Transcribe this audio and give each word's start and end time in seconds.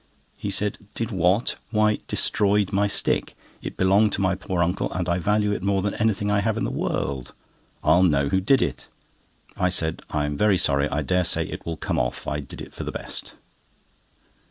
He 0.35 0.49
said: 0.49 0.79
"Did 0.95 1.11
what? 1.11 1.57
Why, 1.69 1.99
destroyed 2.07 2.73
my 2.73 2.87
stick! 2.87 3.35
It 3.61 3.77
belonged 3.77 4.13
to 4.13 4.21
my 4.21 4.33
poor 4.33 4.63
uncle, 4.63 4.91
and 4.91 5.07
I 5.07 5.19
value 5.19 5.51
it 5.51 5.61
more 5.61 5.83
than 5.83 5.93
anything 5.93 6.31
I 6.31 6.39
have 6.39 6.57
in 6.57 6.63
the 6.63 6.71
world! 6.71 7.35
I'll 7.83 8.01
know 8.01 8.29
who 8.29 8.41
did 8.41 8.63
it." 8.63 8.87
I 9.55 9.69
said: 9.69 10.01
"I'm 10.09 10.35
very 10.35 10.57
sorry. 10.57 10.89
I 10.89 11.03
dare 11.03 11.23
say 11.23 11.45
it 11.45 11.67
will 11.67 11.77
come 11.77 11.99
off. 11.99 12.25
I 12.25 12.39
did 12.39 12.63
it 12.63 12.73
for 12.73 12.83
the 12.83 12.91
best." 12.91 13.35